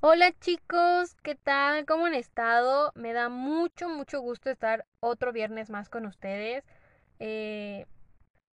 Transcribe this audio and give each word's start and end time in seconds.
Hola 0.00 0.30
chicos, 0.38 1.16
¿qué 1.24 1.34
tal? 1.34 1.84
¿Cómo 1.84 2.06
han 2.06 2.14
estado? 2.14 2.92
Me 2.94 3.12
da 3.12 3.28
mucho, 3.28 3.88
mucho 3.88 4.20
gusto 4.20 4.48
estar 4.48 4.86
otro 5.00 5.32
viernes 5.32 5.70
más 5.70 5.88
con 5.88 6.06
ustedes. 6.06 6.64
Eh, 7.18 7.84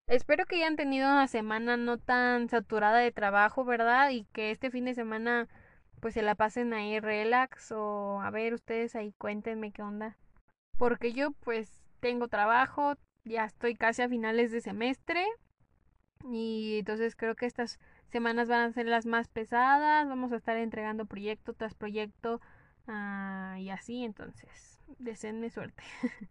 espero 0.07 0.45
que 0.47 0.55
hayan 0.55 0.75
tenido 0.75 1.07
una 1.07 1.27
semana 1.27 1.77
no 1.77 1.99
tan 1.99 2.49
saturada 2.49 2.97
de 2.97 3.11
trabajo, 3.11 3.63
¿verdad? 3.63 4.09
Y 4.09 4.25
que 4.33 4.49
este 4.49 4.71
fin 4.71 4.85
de 4.85 4.95
semana 4.95 5.47
pues 5.99 6.15
se 6.15 6.23
la 6.23 6.33
pasen 6.33 6.73
ahí 6.73 6.99
relax 6.99 7.71
o 7.71 8.21
a 8.21 8.31
ver 8.31 8.55
ustedes 8.55 8.95
ahí 8.95 9.13
cuéntenme 9.19 9.71
qué 9.71 9.83
onda. 9.83 10.17
Porque 10.79 11.13
yo 11.13 11.29
pues 11.43 11.83
tengo 11.99 12.27
trabajo, 12.27 12.95
ya 13.23 13.45
estoy 13.45 13.75
casi 13.75 14.01
a 14.01 14.09
finales 14.09 14.51
de 14.51 14.61
semestre 14.61 15.23
y 16.23 16.79
entonces 16.79 17.15
creo 17.15 17.35
que 17.35 17.45
estas 17.45 17.77
semanas 18.15 18.47
van 18.47 18.61
a 18.61 18.71
ser 18.71 18.85
las 18.85 19.05
más 19.05 19.27
pesadas, 19.27 20.07
vamos 20.07 20.31
a 20.31 20.37
estar 20.37 20.55
entregando 20.55 21.05
proyecto 21.05 21.51
tras 21.51 21.73
proyecto 21.73 22.39
ah, 22.87 23.57
y 23.59 23.69
así, 23.71 24.05
entonces, 24.05 24.79
deseenme 24.99 25.49
suerte. 25.49 25.83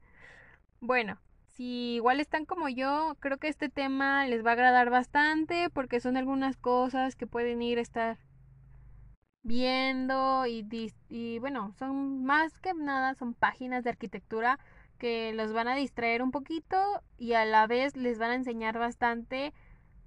bueno, 0.80 1.18
si 1.50 1.96
igual 1.96 2.20
están 2.20 2.46
como 2.46 2.70
yo, 2.70 3.18
creo 3.20 3.36
que 3.36 3.48
este 3.48 3.68
tema 3.68 4.26
les 4.26 4.42
va 4.42 4.48
a 4.48 4.52
agradar 4.54 4.88
bastante 4.88 5.68
porque 5.68 6.00
son 6.00 6.16
algunas 6.16 6.56
cosas 6.56 7.16
que 7.16 7.26
pueden 7.26 7.60
ir 7.60 7.76
a 7.76 7.82
estar 7.82 8.16
viendo 9.42 10.46
y, 10.46 10.66
y 11.10 11.38
bueno, 11.38 11.74
son 11.78 12.24
más 12.24 12.58
que 12.60 12.72
nada, 12.72 13.14
son 13.14 13.34
páginas 13.34 13.84
de 13.84 13.90
arquitectura 13.90 14.58
que 14.96 15.34
los 15.34 15.52
van 15.52 15.68
a 15.68 15.74
distraer 15.74 16.22
un 16.22 16.30
poquito 16.30 17.02
y 17.18 17.34
a 17.34 17.44
la 17.44 17.66
vez 17.66 17.94
les 17.94 18.18
van 18.18 18.30
a 18.30 18.36
enseñar 18.36 18.78
bastante 18.78 19.52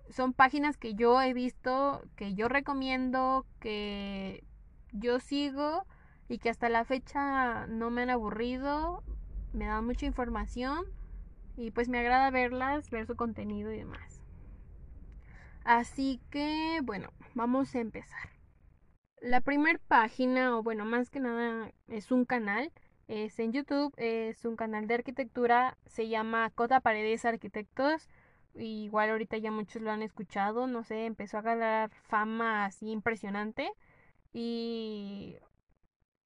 son 0.10 0.34
páginas 0.34 0.78
que 0.78 0.94
yo 0.94 1.22
he 1.22 1.34
visto, 1.34 2.02
que 2.16 2.34
yo 2.34 2.48
recomiendo, 2.48 3.46
que 3.60 4.44
yo 4.92 5.20
sigo 5.20 5.86
y 6.28 6.40
que 6.40 6.50
hasta 6.50 6.70
la 6.70 6.86
fecha 6.86 7.68
no 7.68 7.90
me 7.90 8.04
han 8.04 8.10
aburrido, 8.10 9.04
me 9.54 9.66
dan 9.66 9.86
mucha 9.86 10.06
información 10.06 10.86
y 11.56 11.72
pues 11.72 11.90
me 11.90 12.00
agrada 12.00 12.30
verlas, 12.32 12.90
ver 12.90 13.06
su 13.06 13.16
contenido 13.16 13.72
y 13.72 13.78
demás. 13.78 14.22
Así 15.64 16.22
que 16.30 16.80
bueno, 16.84 17.10
vamos 17.34 17.76
a 17.76 17.80
empezar. 17.80 18.30
La 19.20 19.42
primera 19.42 19.80
página, 19.88 20.56
o 20.58 20.64
bueno, 20.64 20.86
más 20.86 21.10
que 21.10 21.20
nada 21.20 21.72
es 21.88 22.12
un 22.12 22.26
canal, 22.26 22.72
es 23.08 23.40
en 23.40 23.52
YouTube, 23.52 23.94
es 23.98 24.46
un 24.46 24.56
canal 24.56 24.88
de 24.88 24.94
arquitectura, 24.94 25.78
se 25.86 26.08
llama 26.08 26.52
Cota 26.52 26.82
Paredes 26.82 27.26
Arquitectos 27.26 28.08
igual 28.60 29.10
ahorita 29.12 29.38
ya 29.38 29.52
muchos 29.52 29.82
lo 29.82 29.92
han 29.92 30.02
escuchado, 30.04 30.68
no 30.68 30.84
sé, 30.84 31.06
empezó 31.06 31.38
a 31.38 31.42
ganar 31.42 31.92
fama 32.10 32.66
así 32.66 32.92
impresionante 32.92 33.70
y 34.34 35.38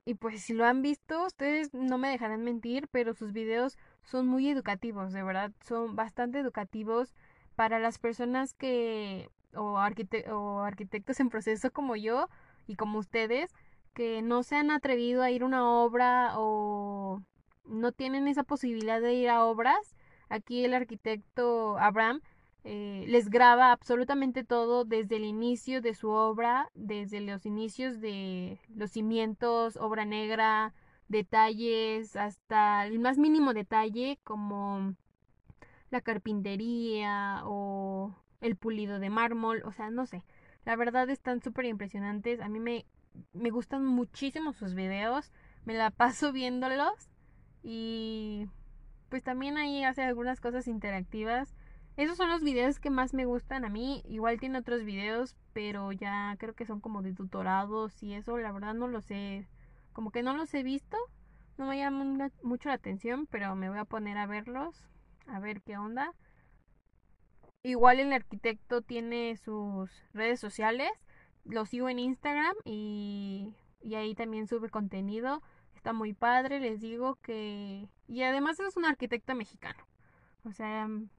y 0.06 0.16
pues 0.16 0.42
si 0.42 0.54
lo 0.54 0.66
han 0.66 0.82
visto, 0.82 1.26
ustedes 1.26 1.74
no 1.74 1.98
me 1.98 2.10
dejarán 2.10 2.44
mentir, 2.44 2.88
pero 2.90 3.14
sus 3.14 3.34
videos 3.34 3.78
son 4.04 4.28
muy 4.28 4.50
educativos, 4.50 5.14
de 5.14 5.24
verdad, 5.24 5.52
son 5.62 5.96
bastante 5.96 6.40
educativos 6.40 7.14
para 7.56 7.80
las 7.80 8.00
personas 8.00 8.54
que 8.54 9.30
o, 9.54 9.74
o 9.74 10.60
arquitectos 10.62 11.20
en 11.20 11.30
proceso 11.30 11.72
como 11.72 11.96
yo 11.96 12.30
y 12.68 12.76
como 12.76 13.00
ustedes 13.00 13.54
que 13.94 14.22
no 14.22 14.44
se 14.44 14.56
han 14.56 14.72
atrevido 14.72 15.22
a 15.22 15.32
ir 15.32 15.44
a 15.44 15.46
una 15.46 15.70
obra 15.70 16.34
o 16.38 17.22
no 17.66 17.92
tienen 17.92 18.28
esa 18.28 18.44
posibilidad 18.44 19.02
de 19.02 19.14
ir 19.14 19.30
a 19.30 19.44
obras 19.46 19.96
Aquí 20.32 20.64
el 20.64 20.74
arquitecto 20.74 21.78
Abraham 21.78 22.22
eh, 22.64 23.04
les 23.08 23.30
graba 23.30 23.74
absolutamente 23.74 24.46
todo 24.46 24.86
desde 24.86 25.18
el 25.18 25.26
inicio 25.26 25.82
de 25.82 25.94
su 25.94 26.10
obra, 26.10 26.70
desde 26.74 27.20
los 27.20 27.46
inicios 27.46 28.00
de 28.00 28.58
los 28.74 28.92
cimientos, 28.92 29.76
obra 29.76 30.06
negra, 30.06 30.74
detalles, 31.10 32.16
hasta 32.16 32.86
el 32.86 33.00
más 33.00 33.18
mínimo 33.18 33.54
detalle 33.54 34.20
como 34.24 34.96
la 35.90 36.00
carpintería 36.00 37.42
o 37.44 38.16
el 38.40 38.56
pulido 38.56 39.00
de 39.00 39.10
mármol, 39.10 39.64
o 39.66 39.74
sea, 39.74 39.90
no 39.90 40.06
sé. 40.06 40.24
La 40.64 40.78
verdad 40.78 41.10
están 41.10 41.42
súper 41.42 41.66
impresionantes. 41.66 42.40
A 42.40 42.48
mí 42.48 42.62
me, 42.62 42.86
me 43.34 43.50
gustan 43.50 43.86
muchísimo 43.86 44.54
sus 44.54 44.76
videos. 44.76 45.34
Me 45.66 45.74
la 45.74 45.92
paso 45.92 46.32
viéndolos. 46.32 47.10
Y 47.64 48.48
pues 49.12 49.24
también 49.24 49.58
ahí 49.58 49.84
hace 49.84 50.02
algunas 50.04 50.40
cosas 50.40 50.70
interactivas. 50.70 51.54
Esos 51.98 52.16
son 52.16 52.30
los 52.30 52.42
videos 52.42 52.80
que 52.80 52.90
más 52.90 53.14
me 53.14 53.26
gustan 53.26 53.66
a 53.66 53.70
mí. 53.70 54.02
Igual 54.08 54.40
tiene 54.40 54.58
otros 54.58 54.86
videos, 54.86 55.36
pero 55.52 55.92
ya 55.92 56.34
creo 56.40 56.56
que 56.56 56.66
son 56.66 56.80
como 56.80 57.02
de 57.02 57.14
tutorados 57.14 58.02
y 58.02 58.14
eso, 58.14 58.38
la 58.38 58.54
verdad 58.54 58.74
no 58.74 58.88
los 58.88 59.12
he, 59.12 59.50
como 59.92 60.12
que 60.12 60.24
no 60.24 60.34
los 60.34 60.54
he 60.54 60.64
visto. 60.64 60.98
No 61.58 61.68
me 61.68 61.78
llaman 61.78 62.32
mucho 62.42 62.70
la 62.70 62.76
atención, 62.76 63.28
pero 63.28 63.54
me 63.58 63.70
voy 63.70 63.80
a 63.80 63.86
poner 63.86 64.18
a 64.18 64.28
verlos, 64.28 64.88
a 65.28 65.42
ver 65.42 65.62
qué 65.62 65.78
onda. 65.78 66.14
Igual 67.64 68.00
el 68.00 68.14
arquitecto 68.14 68.82
tiene 68.82 69.36
sus 69.36 69.92
redes 70.14 70.40
sociales. 70.40 70.90
Lo 71.44 71.66
sigo 71.66 71.90
en 71.90 72.00
Instagram 72.00 72.56
y, 72.64 73.54
y 73.82 73.96
ahí 73.96 74.16
también 74.16 74.48
sube 74.48 74.70
contenido. 74.70 75.44
Está 75.82 75.94
muy 75.94 76.14
padre, 76.14 76.60
les 76.60 76.80
digo 76.80 77.16
que... 77.24 77.90
Y 78.08 78.22
además 78.22 78.60
es 78.60 78.78
un 78.78 78.86
arquitecto 78.86 79.34
mexicano. 79.34 79.84
O 80.44 80.52
sea, 80.52 80.88
mm, 80.88 81.10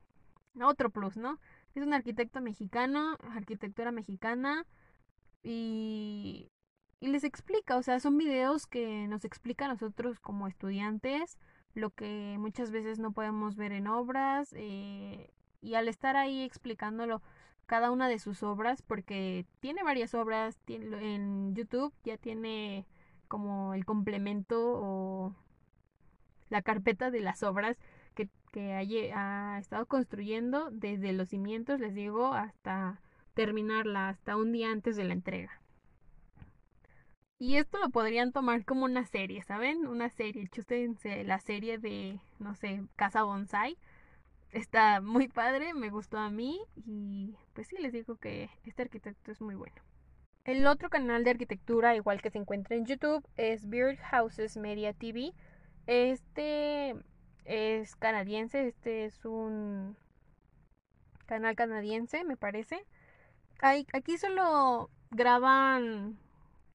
otro 0.62 0.88
plus, 0.90 1.16
¿no? 1.16 1.40
Es 1.74 1.82
un 1.82 1.92
arquitecto 1.92 2.40
mexicano, 2.40 3.18
arquitectura 3.32 3.90
mexicana. 3.90 4.64
Y, 5.42 6.52
y 7.00 7.08
les 7.08 7.24
explica, 7.24 7.76
o 7.76 7.82
sea, 7.82 7.98
son 7.98 8.16
videos 8.16 8.68
que 8.68 9.08
nos 9.08 9.24
explica 9.24 9.64
a 9.64 9.68
nosotros 9.68 10.20
como 10.20 10.46
estudiantes 10.46 11.38
lo 11.74 11.90
que 11.90 12.36
muchas 12.38 12.70
veces 12.70 13.00
no 13.00 13.10
podemos 13.10 13.56
ver 13.56 13.72
en 13.72 13.88
obras. 13.88 14.54
Eh, 14.56 15.28
y 15.60 15.74
al 15.74 15.88
estar 15.88 16.16
ahí 16.16 16.42
explicándolo 16.42 17.20
cada 17.66 17.90
una 17.90 18.08
de 18.08 18.20
sus 18.20 18.44
obras, 18.44 18.80
porque 18.80 19.44
tiene 19.58 19.82
varias 19.82 20.14
obras 20.14 20.56
tiene, 20.64 21.16
en 21.16 21.52
YouTube, 21.56 21.92
ya 22.04 22.16
tiene 22.16 22.86
como 23.32 23.72
el 23.72 23.86
complemento 23.86 24.58
o 24.60 25.34
la 26.50 26.60
carpeta 26.60 27.10
de 27.10 27.20
las 27.20 27.42
obras 27.42 27.78
que, 28.14 28.28
que 28.52 28.74
ha 29.14 29.58
estado 29.58 29.86
construyendo 29.86 30.70
desde 30.70 31.14
los 31.14 31.30
cimientos, 31.30 31.80
les 31.80 31.94
digo, 31.94 32.34
hasta 32.34 33.00
terminarla, 33.32 34.10
hasta 34.10 34.36
un 34.36 34.52
día 34.52 34.70
antes 34.70 34.96
de 34.96 35.04
la 35.04 35.14
entrega. 35.14 35.62
Y 37.38 37.56
esto 37.56 37.78
lo 37.78 37.88
podrían 37.88 38.32
tomar 38.32 38.66
como 38.66 38.84
una 38.84 39.06
serie, 39.06 39.42
¿saben? 39.44 39.86
Una 39.86 40.10
serie. 40.10 40.46
Chústense 40.48 41.24
la 41.24 41.38
serie 41.40 41.78
de, 41.78 42.20
no 42.38 42.54
sé, 42.54 42.82
Casa 42.96 43.22
Bonsai. 43.22 43.78
Está 44.50 45.00
muy 45.00 45.28
padre, 45.28 45.72
me 45.72 45.88
gustó 45.88 46.18
a 46.18 46.28
mí 46.28 46.60
y 46.76 47.34
pues 47.54 47.68
sí, 47.68 47.76
les 47.80 47.94
digo 47.94 48.16
que 48.16 48.50
este 48.64 48.82
arquitecto 48.82 49.32
es 49.32 49.40
muy 49.40 49.54
bueno. 49.54 49.80
El 50.44 50.66
otro 50.66 50.90
canal 50.90 51.22
de 51.22 51.30
arquitectura, 51.30 51.94
igual 51.94 52.20
que 52.20 52.30
se 52.30 52.38
encuentra 52.38 52.74
en 52.74 52.84
YouTube, 52.84 53.24
es 53.36 53.68
Beard 53.68 53.98
Houses 54.10 54.56
Media 54.56 54.92
TV. 54.92 55.32
Este 55.86 56.96
es 57.44 57.94
canadiense, 57.94 58.66
este 58.66 59.04
es 59.04 59.24
un 59.24 59.96
canal 61.26 61.54
canadiense, 61.54 62.24
me 62.24 62.36
parece. 62.36 62.84
Aquí 63.60 64.18
solo 64.18 64.90
graban 65.12 66.18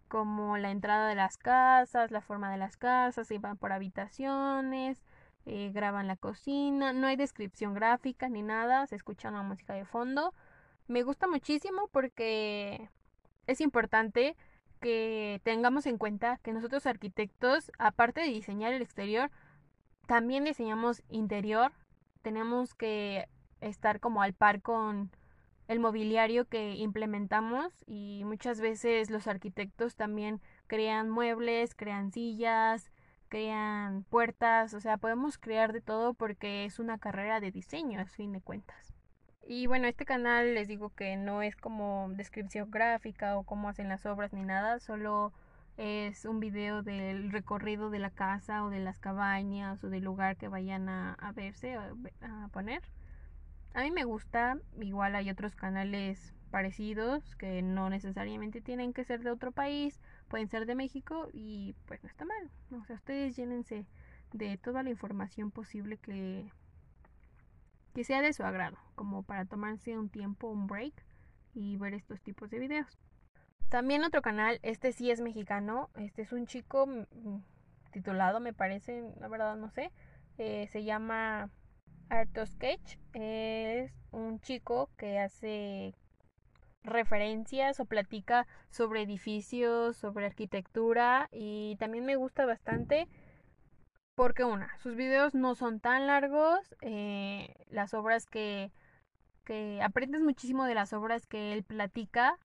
como 0.08 0.58
la 0.58 0.72
entrada 0.72 1.10
de 1.10 1.16
las 1.16 1.38
casas, 1.38 2.12
la 2.12 2.22
forma 2.22 2.50
de 2.50 2.58
las 2.58 2.78
casas, 2.78 3.30
y 3.32 3.38
van 3.38 3.58
por 3.58 3.74
habitaciones, 3.74 5.04
eh, 5.46 5.72
graban 5.74 6.08
la 6.08 6.16
cocina, 6.16 6.94
no 6.94 7.08
hay 7.08 7.18
descripción 7.18 7.74
gráfica 7.74 8.30
ni 8.30 8.44
nada, 8.44 8.88
se 8.88 8.96
escucha 8.96 9.28
una 9.30 9.44
música 9.44 9.74
de 9.74 9.84
fondo. 9.84 10.34
Me 10.88 11.04
gusta 11.04 11.28
muchísimo 11.28 11.90
porque 11.92 12.90
es 13.48 13.62
importante 13.62 14.36
que 14.80 15.42
tengamos 15.44 15.86
en 15.88 15.98
cuenta 15.98 16.38
que 16.44 16.54
nosotros 16.54 16.86
arquitectos, 16.86 17.72
aparte 17.80 18.22
de 18.22 18.28
diseñar 18.28 18.74
el 18.74 18.82
exterior, 18.82 19.32
también 20.06 20.44
diseñamos 20.44 21.04
interior. 21.10 21.72
Tenemos 22.22 22.76
que 22.76 23.28
estar 23.62 24.00
como 24.00 24.22
al 24.22 24.34
par 24.34 24.62
con, 24.62 25.12
el 25.68 25.80
mobiliario 25.80 26.46
que 26.48 26.76
implementamos 26.76 27.74
y 27.86 28.24
muchas 28.26 28.62
veces 28.62 29.10
los 29.10 29.28
arquitectos 29.28 29.96
también 29.96 30.42
crean 30.68 31.10
muebles, 31.10 31.76
crean 31.76 32.12
sillas, 32.12 32.92
crean 33.28 34.04
puertas, 34.04 34.74
o 34.74 34.80
sea, 34.80 34.98
podemos 34.98 35.38
crear 35.38 35.74
de 35.74 35.82
todo 35.82 36.14
porque 36.14 36.66
es 36.66 36.80
una 36.80 36.98
carrera 36.98 37.40
de 37.40 37.52
diseño, 37.52 38.00
a 38.00 38.06
fin 38.06 38.32
de 38.32 38.42
cuentas. 38.42 38.97
Y 39.50 39.66
bueno, 39.66 39.88
este 39.88 40.04
canal 40.04 40.56
les 40.56 40.68
digo 40.68 40.90
que 40.90 41.16
no 41.16 41.42
es 41.42 41.56
como 41.56 42.10
descripción 42.18 42.70
gráfica 42.70 43.38
o 43.38 43.44
cómo 43.44 43.70
hacen 43.70 43.88
las 43.88 44.06
obras 44.06 44.34
ni 44.34 44.44
nada, 44.44 44.80
solo 44.80 45.32
es 45.78 46.26
un 46.26 46.42
video 46.42 46.84
del 46.84 47.32
recorrido 47.32 47.90
de 47.90 48.00
la 48.00 48.10
casa 48.10 48.66
o 48.66 48.70
de 48.70 48.80
las 48.80 49.00
cabañas 49.00 49.82
o 49.86 49.90
del 49.90 50.04
lugar 50.04 50.36
que 50.36 50.50
vayan 50.50 50.90
a, 50.90 51.32
verse, 51.34 51.76
a, 51.76 51.94
a 52.22 52.50
poner. 52.50 52.82
A 53.74 53.84
mí 53.84 53.92
me 53.92 54.04
gusta, 54.04 54.58
igual 54.82 55.16
hay 55.16 55.30
otros 55.30 55.56
canales 55.56 56.34
parecidos 56.52 57.38
que 57.38 57.62
no 57.62 57.90
necesariamente 57.90 58.60
tienen 58.60 58.92
que 58.92 59.06
ser 59.06 59.22
de 59.24 59.32
otro 59.32 59.54
país, 59.54 60.02
pueden 60.28 60.50
ser 60.50 60.66
de 60.66 60.76
México 60.76 61.30
y 61.32 61.74
pues 61.86 62.04
no 62.04 62.10
está 62.10 62.26
mal. 62.26 62.52
O 62.82 62.84
sea, 62.84 62.98
ustedes 62.98 63.38
llénense 63.38 63.86
de 64.34 64.58
toda 64.58 64.84
la 64.84 64.90
información 64.90 65.52
posible 65.52 65.96
que, 65.96 66.52
que 67.98 68.04
sea 68.04 68.22
de 68.22 68.32
su 68.32 68.44
agrado, 68.44 68.78
como 68.94 69.24
para 69.24 69.46
tomarse 69.46 69.98
un 69.98 70.10
tiempo, 70.10 70.50
un 70.50 70.68
break 70.68 70.94
y 71.56 71.78
ver 71.78 71.96
estos 71.96 72.22
tipos 72.22 72.48
de 72.52 72.60
videos. 72.60 73.00
También 73.70 74.04
otro 74.04 74.22
canal, 74.22 74.60
este 74.62 74.92
sí 74.92 75.10
es 75.10 75.20
mexicano, 75.20 75.90
este 75.96 76.22
es 76.22 76.32
un 76.32 76.46
chico 76.46 76.86
mm, 76.86 77.40
titulado, 77.92 78.40
me 78.40 78.54
parece, 78.54 79.02
la 79.20 79.28
verdad 79.28 79.56
no 79.56 79.72
sé, 79.72 79.92
eh, 80.38 80.68
se 80.72 80.84
llama 80.84 81.50
Arto 82.10 82.46
Sketch, 82.46 83.00
es 83.14 83.92
un 84.12 84.42
chico 84.42 84.92
que 84.96 85.18
hace 85.18 85.96
referencias 86.84 87.80
o 87.80 87.86
platica 87.86 88.46
sobre 88.70 89.02
edificios, 89.02 89.98
sobre 89.98 90.28
arquitectura 90.28 91.30
y 91.32 91.78
también 91.80 92.06
me 92.06 92.16
gusta 92.16 92.46
bastante 92.46 93.08
porque 94.18 94.44
una, 94.44 94.76
sus 94.80 94.96
videos 94.96 95.36
no 95.36 95.54
son 95.54 95.80
tan 95.80 96.08
largos, 96.08 96.74
eh, 96.82 97.54
las 97.70 97.94
obras 97.94 98.26
que, 98.26 98.72
que 99.46 99.80
aprendes 99.84 100.22
muchísimo 100.22 100.66
de 100.66 100.74
las 100.74 100.92
obras 100.92 101.28
que 101.28 101.54
él 101.54 101.64
platica. 101.64 102.40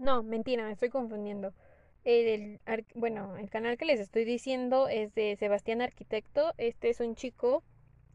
No, 0.00 0.24
mentira, 0.24 0.64
me 0.64 0.72
estoy 0.72 0.88
confundiendo. 0.88 1.54
El, 2.02 2.58
bueno, 2.96 3.36
el 3.36 3.48
canal 3.50 3.78
que 3.78 3.84
les 3.84 4.00
estoy 4.00 4.24
diciendo 4.24 4.88
es 4.88 5.14
de 5.14 5.36
Sebastián 5.36 5.80
Arquitecto. 5.80 6.54
Este 6.58 6.90
es 6.90 6.98
un 6.98 7.14
chico, 7.14 7.62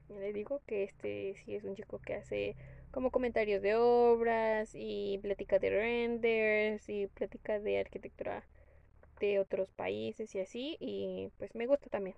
le 0.09 0.33
digo 0.33 0.61
que 0.67 0.83
este 0.83 1.35
sí 1.45 1.55
es 1.55 1.63
un 1.63 1.75
chico 1.75 1.99
que 1.99 2.15
hace 2.15 2.57
como 2.91 3.11
comentarios 3.11 3.61
de 3.61 3.77
obras 3.77 4.71
y 4.73 5.17
plática 5.19 5.59
de 5.59 5.69
renders 5.69 6.89
y 6.89 7.07
plática 7.07 7.57
de 7.61 7.79
arquitectura 7.79 8.43
otros 9.39 9.71
países 9.71 10.33
y 10.35 10.39
así 10.39 10.77
y 10.79 11.29
pues 11.37 11.55
me 11.55 11.67
gusta 11.67 11.89
también. 11.89 12.15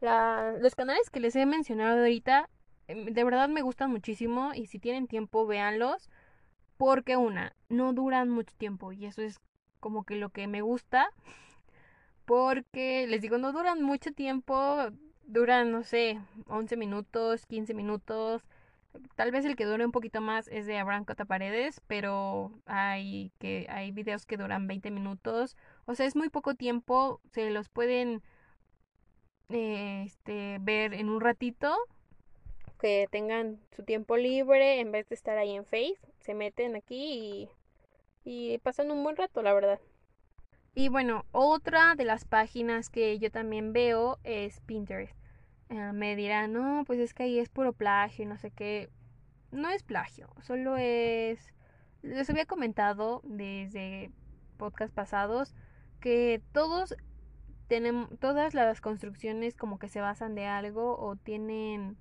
La, 0.00 0.54
los 0.58 0.74
canales 0.74 1.10
que 1.10 1.20
les 1.20 1.36
he 1.36 1.46
mencionado 1.46 2.00
ahorita 2.00 2.48
em, 2.88 3.06
de 3.06 3.24
verdad 3.24 3.48
me 3.48 3.62
gustan 3.62 3.90
muchísimo 3.90 4.52
y 4.54 4.66
si 4.66 4.78
tienen 4.78 5.06
tiempo 5.06 5.46
véanlos 5.46 6.10
porque 6.76 7.16
una, 7.16 7.54
no 7.68 7.92
duran 7.92 8.28
mucho 8.28 8.54
tiempo 8.56 8.92
y 8.92 9.06
eso 9.06 9.22
es 9.22 9.40
como 9.80 10.04
que 10.04 10.16
lo 10.16 10.30
que 10.30 10.46
me 10.46 10.62
gusta 10.62 11.08
porque 12.24 13.06
les 13.08 13.20
digo, 13.20 13.38
no 13.38 13.52
duran 13.52 13.82
mucho 13.82 14.12
tiempo, 14.12 14.88
duran 15.24 15.70
no 15.72 15.82
sé, 15.82 16.20
11 16.48 16.76
minutos, 16.76 17.46
15 17.46 17.74
minutos 17.74 18.42
Tal 19.16 19.30
vez 19.30 19.44
el 19.44 19.56
que 19.56 19.64
dure 19.64 19.84
un 19.84 19.92
poquito 19.92 20.20
más 20.20 20.48
es 20.48 20.66
de 20.66 20.78
Abraham 20.78 21.04
Cotaparedes, 21.04 21.80
pero 21.86 22.52
hay 22.66 23.32
que 23.38 23.66
hay 23.70 23.90
videos 23.90 24.26
que 24.26 24.36
duran 24.36 24.66
20 24.66 24.90
minutos. 24.90 25.56
O 25.86 25.94
sea, 25.94 26.06
es 26.06 26.16
muy 26.16 26.28
poco 26.28 26.54
tiempo, 26.54 27.20
se 27.32 27.50
los 27.50 27.68
pueden 27.68 28.22
eh, 29.48 30.04
este, 30.06 30.58
ver 30.60 30.94
en 30.94 31.08
un 31.08 31.20
ratito. 31.20 31.74
Que 32.78 33.06
tengan 33.10 33.60
su 33.76 33.84
tiempo 33.84 34.16
libre 34.16 34.80
en 34.80 34.90
vez 34.90 35.08
de 35.08 35.14
estar 35.14 35.38
ahí 35.38 35.54
en 35.54 35.64
Face, 35.64 36.00
se 36.20 36.34
meten 36.34 36.74
aquí 36.74 37.48
y, 38.24 38.54
y 38.54 38.58
pasan 38.58 38.90
un 38.90 39.04
buen 39.04 39.16
rato, 39.16 39.40
la 39.42 39.54
verdad. 39.54 39.80
Y 40.74 40.88
bueno, 40.88 41.24
otra 41.32 41.94
de 41.94 42.04
las 42.04 42.24
páginas 42.24 42.88
que 42.88 43.18
yo 43.18 43.30
también 43.30 43.72
veo 43.72 44.18
es 44.24 44.60
Pinterest. 44.62 45.21
Eh, 45.72 45.92
me 45.94 46.16
dirán, 46.16 46.52
no, 46.52 46.84
pues 46.86 47.00
es 47.00 47.14
que 47.14 47.22
ahí 47.22 47.38
es 47.38 47.48
puro 47.48 47.72
plagio 47.72 48.24
y 48.24 48.28
no 48.28 48.36
sé 48.36 48.50
qué. 48.50 48.90
No 49.50 49.70
es 49.70 49.82
plagio, 49.82 50.28
solo 50.42 50.76
es... 50.76 51.54
Les 52.02 52.28
había 52.28 52.44
comentado 52.44 53.22
desde 53.24 54.10
podcast 54.58 54.92
pasados 54.92 55.54
que 56.00 56.42
todos 56.52 56.94
tenemos, 57.68 58.10
todas 58.18 58.52
las 58.52 58.82
construcciones 58.82 59.56
como 59.56 59.78
que 59.78 59.88
se 59.88 60.02
basan 60.02 60.34
de 60.34 60.46
algo 60.46 60.98
o 60.98 61.16
tienen 61.16 61.96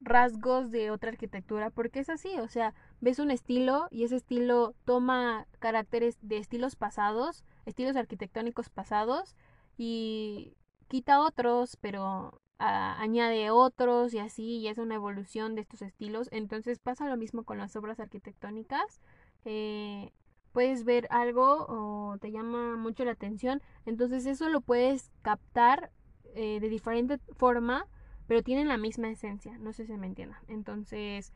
rasgos 0.00 0.70
de 0.70 0.90
otra 0.90 1.10
arquitectura, 1.10 1.70
porque 1.70 2.00
es 2.00 2.10
así, 2.10 2.38
o 2.38 2.48
sea, 2.48 2.74
ves 3.00 3.18
un 3.18 3.30
estilo 3.30 3.86
y 3.90 4.04
ese 4.04 4.16
estilo 4.16 4.74
toma 4.84 5.46
caracteres 5.58 6.18
de 6.20 6.36
estilos 6.36 6.76
pasados, 6.76 7.44
estilos 7.64 7.96
arquitectónicos 7.96 8.68
pasados 8.68 9.36
y 9.78 10.54
quita 10.92 11.22
otros, 11.22 11.78
pero 11.80 12.38
añade 12.58 13.50
otros 13.50 14.12
y 14.12 14.18
así, 14.18 14.58
y 14.58 14.68
es 14.68 14.76
una 14.76 14.96
evolución 14.96 15.54
de 15.54 15.62
estos 15.62 15.80
estilos. 15.80 16.28
Entonces 16.32 16.80
pasa 16.80 17.08
lo 17.08 17.16
mismo 17.16 17.44
con 17.44 17.56
las 17.56 17.74
obras 17.76 17.98
arquitectónicas. 17.98 19.00
Eh, 19.46 20.12
puedes 20.52 20.84
ver 20.84 21.08
algo 21.10 21.64
o 21.66 22.18
te 22.20 22.30
llama 22.30 22.76
mucho 22.76 23.06
la 23.06 23.12
atención, 23.12 23.62
entonces 23.86 24.26
eso 24.26 24.50
lo 24.50 24.60
puedes 24.60 25.10
captar 25.22 25.90
eh, 26.34 26.60
de 26.60 26.68
diferente 26.68 27.16
forma, 27.36 27.88
pero 28.26 28.42
tienen 28.42 28.68
la 28.68 28.76
misma 28.76 29.08
esencia, 29.08 29.56
no 29.56 29.72
sé 29.72 29.86
si 29.86 29.96
me 29.96 30.06
entiendan. 30.06 30.40
Entonces, 30.46 31.32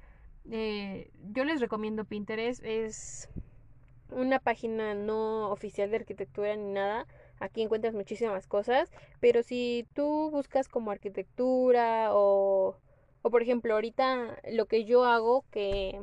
eh, 0.51 1.11
yo 1.33 1.47
les 1.47 1.63
recomiendo 1.63 2.05
Pinterest, 2.05 2.63
es 2.63 3.31
una 4.11 4.39
página 4.39 4.95
no 4.95 5.51
oficial 5.51 5.91
de 5.91 5.97
arquitectura 5.97 6.55
ni 6.57 6.73
nada, 6.73 7.07
Aquí 7.39 7.63
encuentras 7.63 7.95
muchísimas 7.95 8.47
cosas, 8.47 8.91
pero 9.21 9.43
si 9.43 9.87
tú 9.95 10.31
buscas 10.31 10.69
como 10.69 10.91
arquitectura 10.91 12.09
o, 12.15 12.77
o 13.23 13.31
por 13.31 13.43
ejemplo, 13.43 13.75
ahorita 13.75 14.39
lo 14.53 14.67
que 14.67 14.85
yo 14.85 15.05
hago, 15.05 15.45
que 15.51 16.01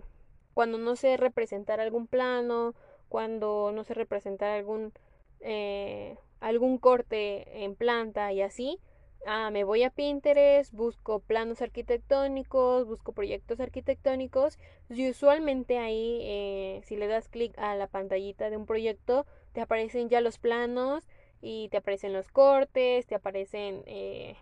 cuando 0.53 0.77
no 0.77 0.95
sé 0.95 1.17
representar 1.17 1.79
algún 1.79 2.07
plano, 2.07 2.75
cuando 3.09 3.71
no 3.73 3.83
sé 3.83 3.93
representar 3.93 4.51
algún, 4.51 4.93
eh, 5.39 6.17
algún 6.39 6.77
corte 6.77 7.63
en 7.63 7.75
planta 7.75 8.31
y 8.33 8.41
así, 8.41 8.79
ah, 9.25 9.49
me 9.51 9.63
voy 9.63 9.83
a 9.83 9.89
Pinterest, 9.89 10.73
busco 10.73 11.19
planos 11.19 11.61
arquitectónicos, 11.61 12.85
busco 12.85 13.13
proyectos 13.13 13.59
arquitectónicos 13.59 14.59
y 14.89 15.09
usualmente 15.09 15.77
ahí, 15.77 16.19
eh, 16.21 16.81
si 16.85 16.95
le 16.95 17.07
das 17.07 17.29
clic 17.29 17.57
a 17.57 17.75
la 17.75 17.87
pantallita 17.87 18.49
de 18.49 18.57
un 18.57 18.65
proyecto, 18.65 19.25
te 19.53 19.61
aparecen 19.61 20.09
ya 20.09 20.21
los 20.21 20.37
planos 20.37 21.07
y 21.45 21.67
te 21.67 21.77
aparecen 21.77 22.13
los 22.13 22.29
cortes, 22.29 23.05
te 23.05 23.15
aparecen 23.15 23.83
eh, 23.85 24.37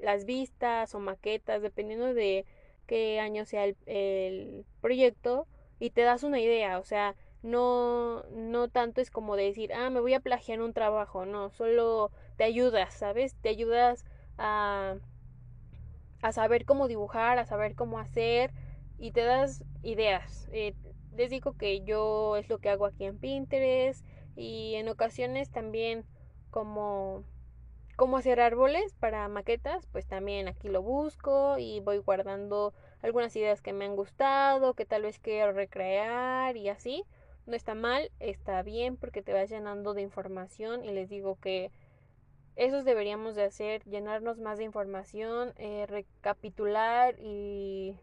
las 0.00 0.24
vistas 0.24 0.92
o 0.96 0.98
maquetas, 0.98 1.62
dependiendo 1.62 2.12
de 2.12 2.44
qué 2.88 3.20
año 3.20 3.46
sea 3.46 3.64
el, 3.64 4.66
proyecto, 4.80 5.46
y 5.78 5.90
te 5.90 6.02
das 6.02 6.24
una 6.24 6.40
idea, 6.40 6.80
o 6.80 6.84
sea, 6.84 7.14
no, 7.42 8.24
no 8.32 8.68
tanto 8.68 9.00
es 9.00 9.12
como 9.12 9.36
decir, 9.36 9.72
ah, 9.74 9.90
me 9.90 10.00
voy 10.00 10.12
a 10.14 10.18
plagiar 10.18 10.60
un 10.60 10.72
trabajo, 10.72 11.24
no, 11.24 11.50
solo 11.50 12.10
te 12.36 12.42
ayudas, 12.42 12.94
¿sabes? 12.94 13.36
Te 13.36 13.50
ayudas 13.50 14.04
a, 14.36 14.96
a 16.20 16.32
saber 16.32 16.64
cómo 16.64 16.88
dibujar, 16.88 17.38
a 17.38 17.46
saber 17.46 17.76
cómo 17.76 18.00
hacer, 18.00 18.50
y 18.98 19.12
te 19.12 19.22
das 19.22 19.62
ideas. 19.82 20.48
Eh, 20.50 20.74
les 21.16 21.30
digo 21.30 21.52
que 21.52 21.82
yo 21.82 22.36
es 22.38 22.48
lo 22.48 22.58
que 22.58 22.70
hago 22.70 22.86
aquí 22.86 23.04
en 23.04 23.18
Pinterest, 23.18 24.04
y 24.34 24.74
en 24.74 24.88
ocasiones 24.88 25.48
también 25.50 26.04
como 26.54 27.24
cómo 27.96 28.16
hacer 28.16 28.38
árboles 28.38 28.94
para 29.00 29.26
maquetas, 29.26 29.88
pues 29.90 30.06
también 30.06 30.46
aquí 30.46 30.68
lo 30.68 30.82
busco 30.82 31.58
y 31.58 31.80
voy 31.80 31.98
guardando 31.98 32.72
algunas 33.02 33.34
ideas 33.34 33.60
que 33.60 33.72
me 33.72 33.86
han 33.86 33.96
gustado, 33.96 34.74
que 34.74 34.84
tal 34.84 35.02
vez 35.02 35.18
quiero 35.18 35.50
recrear 35.50 36.56
y 36.56 36.68
así. 36.68 37.02
No 37.46 37.56
está 37.56 37.74
mal, 37.74 38.08
está 38.20 38.62
bien 38.62 38.96
porque 38.96 39.20
te 39.20 39.32
vas 39.32 39.50
llenando 39.50 39.94
de 39.94 40.02
información 40.02 40.84
y 40.84 40.92
les 40.92 41.08
digo 41.08 41.36
que 41.40 41.72
eso 42.54 42.84
deberíamos 42.84 43.34
de 43.34 43.42
hacer, 43.42 43.82
llenarnos 43.82 44.38
más 44.38 44.56
de 44.58 44.64
información, 44.64 45.54
eh, 45.56 45.86
recapitular 45.88 47.16
y, 47.18 47.98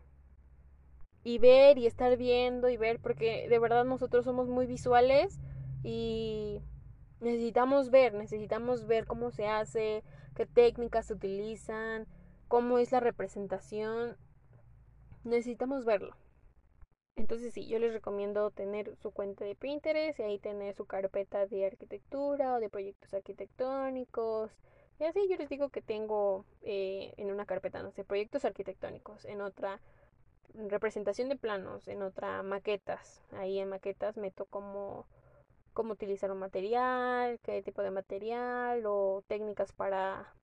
y 1.23 1.37
ver 1.37 1.77
y 1.77 1.87
estar 1.87 2.17
viendo 2.17 2.67
y 2.67 2.75
ver 2.75 2.99
porque 2.99 3.47
de 3.47 3.59
verdad 3.59 3.85
nosotros 3.85 4.25
somos 4.25 4.49
muy 4.49 4.65
visuales 4.65 5.39
y 5.83 6.59
necesitamos 7.21 7.89
ver, 7.89 8.13
necesitamos 8.13 8.85
ver 8.87 9.05
cómo 9.05 9.31
se 9.31 9.47
hace, 9.47 10.03
qué 10.35 10.45
técnicas 10.45 11.05
se 11.05 11.13
utilizan, 11.13 12.07
cómo 12.47 12.79
es 12.79 12.91
la 12.91 12.99
representación. 12.99 14.17
Necesitamos 15.23 15.85
verlo. 15.85 16.15
Entonces 17.15 17.53
sí, 17.53 17.67
yo 17.67 17.77
les 17.77 17.93
recomiendo 17.93 18.51
tener 18.51 18.95
su 18.97 19.11
cuenta 19.11 19.45
de 19.45 19.55
Pinterest 19.55 20.19
y 20.19 20.23
ahí 20.23 20.39
tener 20.39 20.73
su 20.73 20.85
carpeta 20.85 21.45
de 21.45 21.65
arquitectura 21.65 22.55
o 22.55 22.59
de 22.59 22.69
proyectos 22.69 23.13
arquitectónicos. 23.13 24.51
Y 24.99 25.03
así 25.03 25.27
yo 25.29 25.37
les 25.37 25.49
digo 25.49 25.69
que 25.69 25.81
tengo 25.81 26.45
eh, 26.63 27.13
en 27.17 27.31
una 27.31 27.45
carpeta, 27.45 27.83
no 27.83 27.91
sé, 27.91 28.03
proyectos 28.03 28.45
arquitectónicos, 28.45 29.25
en 29.25 29.41
otra 29.41 29.79
representación 30.53 31.29
de 31.29 31.35
planos, 31.35 31.87
en 31.87 32.01
otra 32.01 32.43
maquetas. 32.43 33.21
Ahí 33.31 33.59
en 33.59 33.69
maquetas 33.69 34.17
meto 34.17 34.45
como 34.45 35.05
cómo 35.73 35.93
utilizar 35.93 36.31
un 36.31 36.39
material, 36.39 37.39
qué 37.43 37.61
tipo 37.61 37.81
de 37.81 37.91
material 37.91 38.83
o 38.85 39.23
técnicas 39.27 39.71
para 39.71 40.33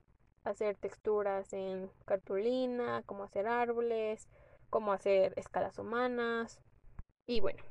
hacer 0.44 0.76
texturas 0.76 1.52
en 1.52 1.90
cartulina, 2.04 3.02
cómo 3.06 3.24
hacer 3.24 3.46
árboles, 3.46 4.28
cómo 4.70 4.92
hacer 4.92 5.34
escalas 5.36 5.78
humanas. 5.78 6.60
Y 7.26 7.40
bueno, 7.40 7.62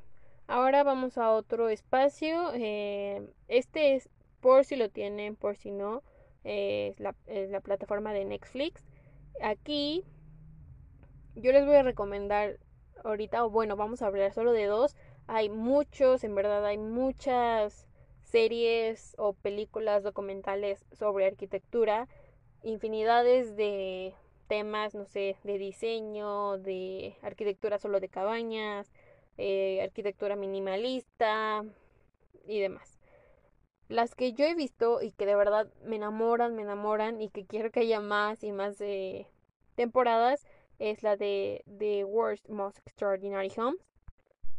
ahora 0.46 0.84
vamos 0.84 1.18
a 1.18 1.32
otro 1.32 1.68
espacio. 1.68 2.52
Eh, 2.54 3.28
este 3.48 3.94
es 3.94 4.08
por 4.40 4.64
si 4.64 4.76
lo 4.76 4.88
tienen, 4.88 5.36
por 5.36 5.56
si 5.56 5.70
no, 5.70 6.02
es, 6.44 6.98
la, 7.00 7.14
es 7.26 7.50
la 7.50 7.60
plataforma 7.60 8.12
de 8.12 8.24
Netflix. 8.24 8.84
Aquí 9.42 10.04
yo 11.34 11.52
les 11.52 11.66
voy 11.66 11.76
a 11.76 11.82
recomendar 11.82 12.58
ahorita, 13.04 13.44
o 13.44 13.50
bueno, 13.50 13.76
vamos 13.76 14.02
a 14.02 14.06
hablar 14.06 14.32
solo 14.32 14.52
de 14.52 14.66
dos. 14.66 14.96
Hay 15.30 15.50
muchos, 15.50 16.24
en 16.24 16.34
verdad, 16.34 16.64
hay 16.64 16.78
muchas 16.78 17.86
series 18.22 19.14
o 19.18 19.34
películas 19.34 20.02
documentales 20.02 20.86
sobre 20.92 21.26
arquitectura, 21.26 22.08
infinidades 22.62 23.54
de 23.54 24.14
temas, 24.46 24.94
no 24.94 25.04
sé, 25.04 25.36
de 25.44 25.58
diseño, 25.58 26.56
de 26.56 27.14
arquitectura 27.20 27.78
solo 27.78 28.00
de 28.00 28.08
cabañas, 28.08 28.90
eh, 29.36 29.82
arquitectura 29.82 30.34
minimalista 30.34 31.62
y 32.46 32.60
demás. 32.60 32.98
Las 33.88 34.14
que 34.14 34.32
yo 34.32 34.46
he 34.46 34.54
visto 34.54 35.02
y 35.02 35.12
que 35.12 35.26
de 35.26 35.36
verdad 35.36 35.70
me 35.84 35.96
enamoran, 35.96 36.54
me 36.56 36.62
enamoran 36.62 37.20
y 37.20 37.28
que 37.28 37.44
quiero 37.44 37.70
que 37.70 37.80
haya 37.80 38.00
más 38.00 38.42
y 38.42 38.52
más 38.52 38.82
temporadas 39.74 40.46
es 40.78 41.02
la 41.02 41.18
de 41.18 41.64
The 41.78 42.04
Worst 42.04 42.48
Most 42.48 42.78
Extraordinary 42.86 43.52
Homes. 43.58 43.97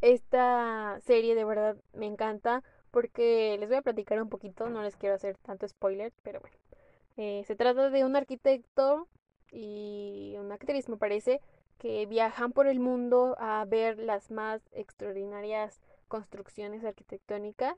Esta 0.01 1.00
serie 1.01 1.36
de 1.36 1.44
verdad 1.44 1.75
me 1.94 2.06
encanta 2.06 2.63
porque 2.91 3.58
les 3.60 3.70
voy 3.70 3.77
a 3.77 3.82
platicar 3.82 4.22
un 4.22 4.29
poquito, 4.29 4.70
no 4.70 4.82
les 4.82 4.96
quiero 4.96 5.15
hacer 5.15 5.38
tanto 5.38 5.68
spoiler, 5.68 6.13
pero 6.24 6.39
bueno. 6.39 6.56
Eh, 7.18 7.44
se 7.46 7.56
trata 7.56 7.89
de 7.89 8.06
un 8.06 8.15
arquitecto 8.15 9.08
y 9.51 10.36
una 10.39 10.56
actriz, 10.56 10.88
me 10.88 10.98
parece, 10.98 11.41
que 11.77 12.06
viajan 12.06 12.53
por 12.53 12.68
el 12.68 12.79
mundo 12.79 13.36
a 13.39 13.65
ver 13.65 14.00
las 14.00 14.32
más 14.32 14.62
extraordinarias 14.72 15.82
construcciones 16.08 16.86
arquitectónicas. 16.86 17.77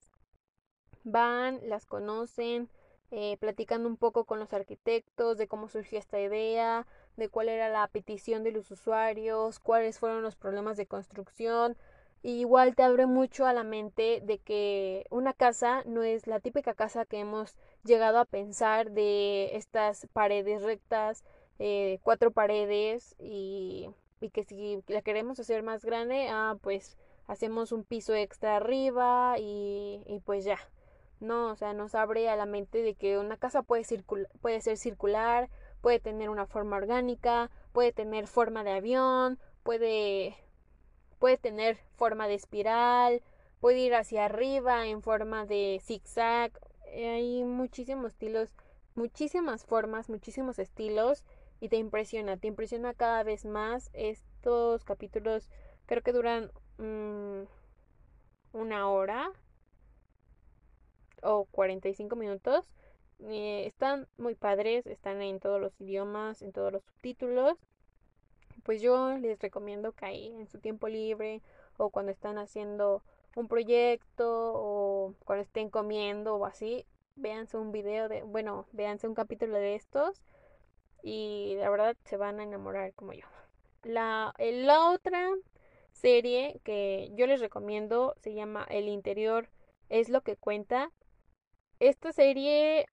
Van, 1.04 1.60
las 1.68 1.88
conocen, 1.88 2.70
eh, 3.10 3.38
platicando 3.40 3.90
un 3.90 3.98
poco 3.98 4.26
con 4.26 4.40
los 4.40 4.54
arquitectos 4.54 5.38
de 5.38 5.48
cómo 5.48 5.68
surgió 5.68 6.00
esta 6.00 6.20
idea, 6.20 6.86
de 7.18 7.30
cuál 7.30 7.50
era 7.50 7.68
la 7.70 7.88
petición 7.88 8.44
de 8.44 8.52
los 8.52 8.72
usuarios, 8.72 9.60
cuáles 9.60 10.00
fueron 10.00 10.22
los 10.22 10.36
problemas 10.36 10.78
de 10.78 10.86
construcción. 10.86 11.76
Igual 12.24 12.76
te 12.76 12.84
abre 12.84 13.06
mucho 13.06 13.46
a 13.46 13.54
la 13.54 13.64
mente 13.64 14.22
de 14.24 14.40
que 14.40 15.06
una 15.10 15.34
casa 15.34 15.84
no 15.86 16.04
es 16.04 16.28
la 16.28 16.40
típica 16.40 16.74
casa 16.74 17.06
que 17.06 17.20
hemos 17.20 17.56
llegado 17.84 18.20
a 18.20 18.26
pensar 18.26 18.92
de 18.92 19.56
estas 19.56 20.08
paredes 20.14 20.62
rectas, 20.64 21.24
eh, 21.60 22.00
cuatro 22.04 22.32
paredes 22.32 23.16
y, 23.20 23.90
y 24.20 24.30
que 24.30 24.44
si 24.44 24.84
la 24.88 25.02
queremos 25.02 25.40
hacer 25.40 25.64
más 25.64 25.84
grande, 25.86 26.28
ah, 26.30 26.58
pues 26.62 26.98
hacemos 27.28 27.72
un 27.72 27.84
piso 27.84 28.14
extra 28.16 28.58
arriba 28.58 29.36
y, 29.40 30.04
y 30.08 30.20
pues 30.20 30.44
ya. 30.46 30.58
No, 31.20 31.52
o 31.52 31.56
sea, 31.56 31.74
nos 31.74 31.94
abre 31.96 32.30
a 32.30 32.36
la 32.36 32.46
mente 32.48 32.82
de 32.82 32.96
que 32.96 33.18
una 33.20 33.38
casa 33.38 33.62
puede, 33.62 33.84
puede 34.42 34.62
ser 34.62 34.78
circular, 34.78 35.50
puede 35.82 36.00
tener 36.00 36.30
una 36.30 36.48
forma 36.48 36.78
orgánica, 36.78 37.52
puede 37.74 37.92
tener 37.92 38.28
forma 38.28 38.64
de 38.64 38.72
avión, 38.72 39.40
puede, 39.64 40.36
puede 41.22 41.38
tener 41.38 41.78
forma 41.98 42.28
de 42.28 42.34
espiral, 42.34 43.22
puede 43.60 43.78
ir 43.78 43.94
hacia 43.94 44.26
arriba 44.26 44.88
en 44.88 45.04
forma 45.04 45.46
de 45.46 45.80
zigzag. 45.84 46.52
Hay 46.96 47.44
muchísimos 47.44 48.14
estilos, 48.14 48.50
muchísimas 48.96 49.64
formas, 49.64 50.10
muchísimos 50.10 50.58
estilos 50.58 51.24
y 51.60 51.70
te 51.70 51.78
impresiona, 51.78 52.38
te 52.38 52.48
impresiona 52.48 52.96
cada 52.96 53.22
vez 53.22 53.46
más. 53.46 53.92
Estos 53.94 54.84
capítulos 54.84 55.48
creo 55.86 56.02
que 56.02 56.12
duran 56.12 56.52
mm, 56.80 57.44
una 58.54 58.90
hora 58.90 59.32
o 61.22 61.46
45 61.52 62.16
minutos. 62.16 62.68
Eh, 63.20 63.68
están 63.68 64.08
muy 64.18 64.34
padres, 64.34 64.88
están 64.88 65.22
en 65.22 65.40
todos 65.40 65.62
los 65.62 65.80
idiomas, 65.80 66.42
en 66.42 66.52
todos 66.52 66.74
los 66.74 66.84
subtítulos. 66.84 67.60
Pues 68.64 68.82
yo 68.82 69.18
les 69.18 69.40
recomiendo 69.40 69.94
que 69.94 70.06
ahí 70.06 70.28
en 70.28 70.48
su 70.48 70.60
tiempo 70.60 70.88
libre 70.88 71.42
o 71.78 71.90
cuando 71.90 72.12
están 72.12 72.38
haciendo 72.38 73.04
un 73.36 73.48
proyecto 73.48 74.54
o 74.56 75.16
cuando 75.26 75.44
estén 75.44 75.70
comiendo 75.70 76.36
o 76.36 76.46
así, 76.46 76.86
véanse 77.16 77.58
un 77.58 77.72
video 77.72 78.10
de, 78.10 78.24
bueno, 78.24 78.68
véanse 78.72 79.08
un 79.08 79.16
capítulo 79.16 79.56
de 79.58 79.76
estos 79.76 80.22
y 81.04 81.56
la 81.58 81.70
verdad 81.70 81.96
se 82.06 82.18
van 82.18 82.40
a 82.40 82.44
enamorar 82.44 82.94
como 82.94 83.14
yo. 83.14 83.26
La, 83.84 84.34
la 84.38 84.92
otra 84.92 85.30
serie 85.92 86.62
que 86.64 87.12
yo 87.16 87.28
les 87.28 87.40
recomiendo 87.40 88.16
se 88.18 88.34
llama 88.34 88.66
El 88.70 88.88
interior 88.88 89.50
es 89.90 90.10
lo 90.10 90.22
que 90.22 90.36
cuenta 90.36 90.92
esta 91.82 92.14
serie 92.14 92.86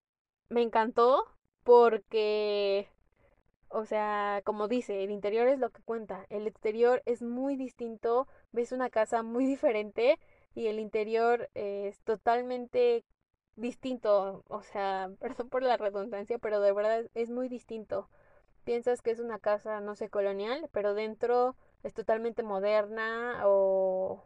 me 0.48 0.62
encantó 0.62 1.26
porque, 1.62 2.88
o 3.70 3.84
sea, 3.84 4.42
como 4.44 4.68
dice, 4.68 5.04
el 5.04 5.10
interior 5.10 5.48
es 5.48 5.58
lo 5.58 5.70
que 5.70 5.82
cuenta, 5.82 6.26
el 6.30 6.46
exterior 6.46 7.02
es 7.06 7.22
muy 7.22 7.56
distinto, 7.56 8.26
ves 8.52 8.72
una 8.72 8.90
casa 8.90 9.22
muy 9.22 9.46
diferente 9.46 10.18
y 10.54 10.66
el 10.68 10.78
interior 10.80 11.50
es 11.54 12.00
totalmente 12.00 13.04
distinto, 13.56 14.44
o 14.48 14.62
sea, 14.62 15.10
perdón 15.20 15.48
por 15.50 15.62
la 15.62 15.76
redundancia, 15.76 16.38
pero 16.38 16.60
de 16.60 16.72
verdad 16.72 17.06
es 17.14 17.30
muy 17.30 17.48
distinto. 17.48 18.08
Piensas 18.64 19.02
que 19.02 19.10
es 19.12 19.20
una 19.20 19.38
casa, 19.38 19.80
no 19.80 19.96
sé, 19.96 20.10
colonial, 20.10 20.68
pero 20.72 20.94
dentro 20.94 21.56
es 21.82 21.94
totalmente 21.94 22.42
moderna 22.42 23.42
o, 23.46 24.22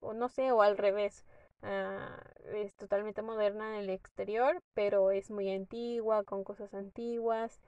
o 0.00 0.12
no 0.14 0.28
sé, 0.28 0.52
o 0.52 0.62
al 0.62 0.76
revés. 0.78 1.24
Ah, 1.62 2.18
es 2.54 2.74
totalmente 2.76 3.22
moderna 3.22 3.76
en 3.76 3.84
el 3.84 3.90
exterior, 3.90 4.62
pero 4.74 5.10
es 5.12 5.30
muy 5.30 5.50
antigua, 5.52 6.24
con 6.24 6.44
cosas 6.44 6.74
antiguas 6.74 7.60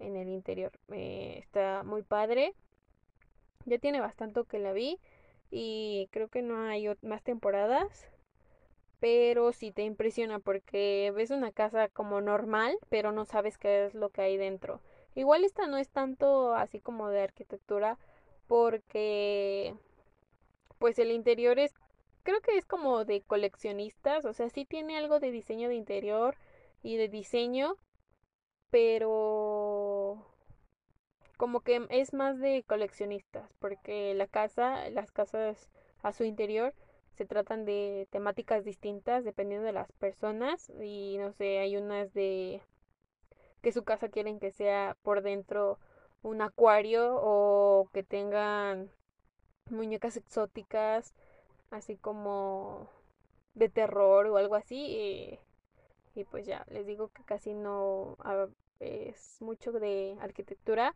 en 0.00 0.16
el 0.16 0.28
interior. 0.28 0.72
Eh, 0.88 1.36
está 1.38 1.82
muy 1.84 2.02
padre. 2.02 2.54
Ya 3.66 3.78
tiene 3.78 4.00
bastante 4.00 4.42
que 4.44 4.58
la 4.58 4.72
vi 4.72 4.98
y 5.50 6.08
creo 6.10 6.28
que 6.28 6.42
no 6.42 6.62
hay 6.62 6.88
más 7.02 7.22
temporadas. 7.22 8.08
Pero 8.98 9.52
sí 9.52 9.72
te 9.72 9.82
impresiona 9.82 10.40
porque 10.40 11.12
ves 11.14 11.30
una 11.30 11.52
casa 11.52 11.88
como 11.88 12.20
normal, 12.20 12.76
pero 12.90 13.12
no 13.12 13.24
sabes 13.24 13.56
qué 13.56 13.86
es 13.86 13.94
lo 13.94 14.10
que 14.10 14.22
hay 14.22 14.36
dentro. 14.36 14.80
Igual 15.14 15.44
esta 15.44 15.66
no 15.66 15.78
es 15.78 15.88
tanto 15.88 16.54
así 16.54 16.80
como 16.80 17.08
de 17.08 17.22
arquitectura 17.22 17.98
porque 18.46 19.74
pues 20.78 20.98
el 20.98 21.12
interior 21.12 21.58
es 21.58 21.72
creo 22.22 22.40
que 22.40 22.56
es 22.56 22.66
como 22.66 23.04
de 23.04 23.22
coleccionistas, 23.22 24.24
o 24.24 24.32
sea, 24.32 24.48
sí 24.50 24.64
tiene 24.64 24.96
algo 24.96 25.20
de 25.20 25.30
diseño 25.30 25.68
de 25.68 25.74
interior 25.76 26.36
y 26.82 26.96
de 26.96 27.08
diseño, 27.08 27.76
pero 28.70 29.89
como 31.40 31.62
que 31.62 31.86
es 31.88 32.12
más 32.12 32.38
de 32.38 32.64
coleccionistas, 32.68 33.50
porque 33.60 34.12
la 34.12 34.26
casa, 34.26 34.90
las 34.90 35.10
casas 35.10 35.70
a 36.02 36.12
su 36.12 36.24
interior 36.24 36.74
se 37.16 37.24
tratan 37.24 37.64
de 37.64 38.06
temáticas 38.10 38.62
distintas 38.62 39.24
dependiendo 39.24 39.64
de 39.64 39.72
las 39.72 39.90
personas 39.92 40.70
y 40.82 41.16
no 41.16 41.32
sé, 41.32 41.58
hay 41.60 41.78
unas 41.78 42.12
de 42.12 42.60
que 43.62 43.72
su 43.72 43.84
casa 43.84 44.10
quieren 44.10 44.38
que 44.38 44.50
sea 44.50 44.98
por 45.00 45.22
dentro 45.22 45.78
un 46.20 46.42
acuario 46.42 47.16
o 47.16 47.88
que 47.94 48.02
tengan 48.02 48.90
muñecas 49.70 50.18
exóticas 50.18 51.14
así 51.70 51.96
como 51.96 52.86
de 53.54 53.70
terror 53.70 54.26
o 54.26 54.36
algo 54.36 54.56
así. 54.56 55.40
Y, 56.14 56.24
pues 56.24 56.44
ya, 56.44 56.66
les 56.68 56.84
digo 56.86 57.08
que 57.08 57.24
casi 57.24 57.54
no 57.54 58.18
es 58.78 59.38
mucho 59.40 59.72
de 59.72 60.18
arquitectura. 60.20 60.94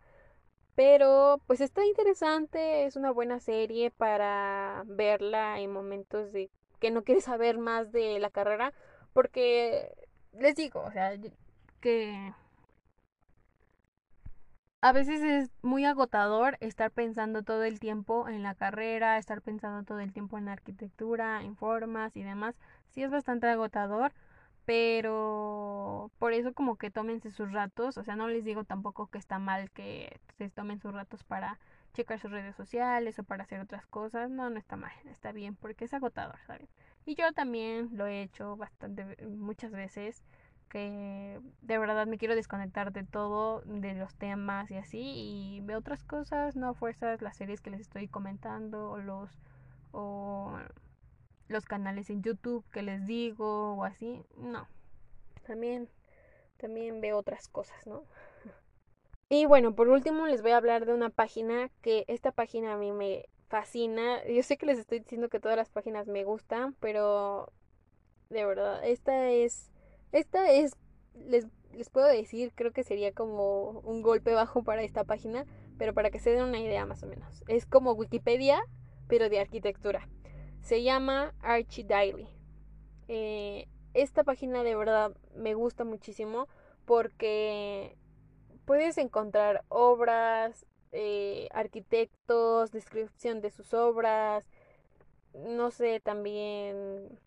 Pero 0.75 1.40
pues 1.47 1.61
está 1.61 1.85
interesante, 1.87 2.85
es 2.87 2.97
una 2.97 3.11
buena 3.12 3.38
serie 3.40 3.90
para 3.90 4.83
verla 4.87 5.61
en 5.61 5.73
momentos 5.73 6.33
de 6.33 6.50
que 6.81 6.90
no 6.90 7.04
quieres 7.04 7.25
saber 7.25 7.59
más 7.59 7.93
de 7.93 8.19
la 8.19 8.31
carrera. 8.31 8.73
Porque 9.12 9.95
les 10.33 10.57
digo, 10.57 10.81
o 10.83 10.90
sea, 10.90 11.12
que 11.81 12.33
a 14.81 14.93
veces 14.93 15.23
es 15.23 15.50
muy 15.62 15.85
agotador 15.87 16.59
estar 16.61 16.90
pensando 16.90 17.43
todo 17.43 17.64
el 17.64 17.81
tiempo 17.81 18.28
en 18.28 18.43
la 18.43 18.54
carrera, 18.54 19.16
estar 19.16 19.40
pensando 19.40 19.83
todo 19.85 20.00
el 20.00 20.12
tiempo 20.12 20.37
en 20.37 20.49
arquitectura, 20.49 21.43
en 21.43 21.57
formas 21.57 22.14
y 22.16 22.23
demás. 22.23 22.54
Sí 22.90 23.02
es 23.02 23.11
bastante 23.11 23.47
agotador, 23.47 24.12
pero 24.64 26.11
por 26.18 26.33
eso 26.33 26.52
como 26.54 26.76
que 26.76 26.90
tómense 26.90 27.30
sus 27.30 27.52
ratos, 27.52 27.99
o 27.99 28.04
sea, 28.04 28.16
no 28.16 28.28
les 28.28 28.44
digo 28.44 28.64
tampoco 28.64 29.09
que 29.09 29.18
está 29.18 29.38
mal 29.38 29.71
que 29.71 30.21
se 30.38 30.49
tomen 30.50 30.80
sus 30.80 30.92
ratos 30.92 31.25
para 31.25 31.59
checar 31.92 32.18
sus 32.18 32.30
redes 32.30 32.56
sociales 32.56 33.18
o 33.18 33.25
para 33.25 33.44
hacer 33.44 33.61
otras 33.61 33.87
cosas, 33.87 34.30
no, 34.30 34.50
no 34.50 34.59
está 34.59 34.76
mal, 34.76 34.92
está 35.06 35.33
bien, 35.33 35.54
porque 35.54 35.85
es 35.85 35.94
agotador, 35.94 36.38
¿sabes? 36.47 36.68
Y 37.06 37.14
yo 37.14 37.33
también 37.33 37.90
lo 37.92 38.06
he 38.06 38.23
hecho 38.23 38.56
bastante, 38.56 39.16
muchas 39.26 39.71
veces, 39.73 40.25
que 40.68 41.40
de 41.62 41.78
verdad 41.78 42.06
me 42.06 42.18
quiero 42.18 42.35
desconectar 42.35 42.92
de 42.92 43.04
todo, 43.04 43.61
de 43.66 43.94
los 43.94 44.14
temas 44.16 44.71
y 44.71 44.76
así, 44.76 44.99
y 44.99 45.61
veo 45.62 45.78
otras 45.78 46.02
cosas, 46.02 46.56
no 46.56 46.75
fuerzas 46.75 47.23
las 47.23 47.37
series 47.37 47.61
que 47.61 47.71
les 47.71 47.80
estoy 47.80 48.09
comentando, 48.09 48.90
o 48.90 48.99
los, 48.99 49.30
o 49.92 50.59
los 51.49 51.65
canales 51.65 52.11
en 52.11 52.23
YouTube 52.23 52.65
que 52.71 52.83
les 52.83 53.07
digo, 53.07 53.75
o 53.75 53.85
así, 53.85 54.23
no, 54.37 54.67
también, 55.47 55.89
también 56.57 57.01
veo 57.01 57.19
otras 57.19 57.49
cosas, 57.49 57.87
¿no? 57.87 58.05
Y 59.31 59.47
bueno, 59.47 59.75
por 59.75 59.89
último 59.89 60.27
les 60.27 60.43
voy 60.43 60.51
a 60.51 60.59
hablar 60.59 60.85
de 60.85 60.93
una 60.93 61.09
página 61.09 61.71
que 61.81 62.05
esta 62.09 62.31
página 62.31 62.75
a 62.75 62.77
mí 62.77 62.93
me 62.93 63.27
fascina. 63.49 64.25
Yo 64.27 64.43
sé 64.43 64.59
que 64.59 64.67
les 64.67 64.79
estoy 64.79 65.01
diciendo 65.01 65.29
que 65.29 65.41
todas 65.41 65.57
las 65.57 65.71
páginas 65.71 66.07
me 66.07 66.25
gustan, 66.25 66.75
pero 66.79 67.51
de 68.31 68.45
verdad, 68.45 68.85
esta 68.85 69.31
es, 69.31 69.71
esta 70.13 70.51
es, 70.51 70.77
les, 71.15 71.47
les 71.73 71.89
puedo 71.89 72.07
decir, 72.07 72.53
creo 72.55 72.73
que 72.73 72.85
sería 72.85 73.13
como 73.13 73.81
un 73.81 74.03
golpe 74.03 74.35
bajo 74.35 74.63
para 74.63 74.83
esta 74.83 75.05
página, 75.05 75.47
pero 75.79 75.95
para 75.95 76.11
que 76.11 76.19
se 76.19 76.31
den 76.31 76.45
una 76.45 76.61
idea 76.61 76.87
más 76.87 77.03
o 77.03 77.07
menos. 77.07 77.43
Es 77.49 77.67
como 77.67 77.93
Wikipedia, 77.93 78.63
pero 79.09 79.29
de 79.29 79.41
arquitectura. 79.41 80.09
Se 80.64 80.83
llama 80.83 81.35
Archidaily. 81.42 82.26
Eh, 83.09 83.68
esta 83.92 84.25
página 84.25 84.62
de 84.62 84.75
verdad 84.75 85.14
me 85.35 85.52
gusta 85.52 85.85
muchísimo 85.85 86.49
porque 86.87 87.99
puedes 88.64 88.97
encontrar 88.97 89.62
obras, 89.68 90.64
eh, 90.92 91.49
arquitectos, 91.52 92.73
descripción 92.73 93.42
de 93.42 93.50
sus 93.50 93.75
obras, 93.75 94.47
no 95.35 95.71
sé, 95.71 96.00
también 96.00 97.21